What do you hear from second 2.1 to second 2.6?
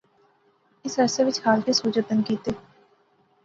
کیتے